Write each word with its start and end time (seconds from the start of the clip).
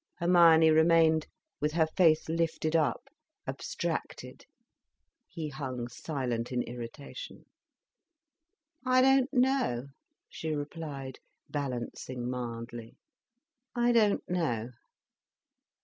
Hermione 0.15 0.71
remained 0.71 1.27
with 1.59 1.73
her 1.73 1.85
face 1.85 2.27
lifted 2.27 2.75
up, 2.75 3.07
abstracted. 3.45 4.47
He 5.27 5.49
hung 5.49 5.87
silent 5.89 6.51
in 6.51 6.63
irritation. 6.63 7.45
"I 8.83 9.03
don't 9.03 9.31
know," 9.31 9.89
she 10.27 10.55
replied, 10.55 11.19
balancing 11.49 12.27
mildly. 12.27 12.97
"I 13.75 13.91
don't 13.91 14.27
know." 14.27 14.71